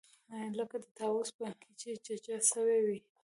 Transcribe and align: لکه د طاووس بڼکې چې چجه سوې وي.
لکه 0.57 0.75
د 0.83 0.85
طاووس 0.97 1.29
بڼکې 1.37 1.69
چې 1.81 1.89
چجه 2.05 2.37
سوې 2.51 2.79
وي. 2.85 2.99